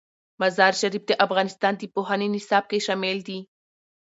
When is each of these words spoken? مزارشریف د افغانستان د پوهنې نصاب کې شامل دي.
مزارشریف 0.41 1.03
د 1.07 1.11
افغانستان 1.25 1.73
د 1.77 1.81
پوهنې 1.95 2.27
نصاب 2.35 2.63
کې 2.69 2.83
شامل 2.87 3.17
دي. 3.27 3.39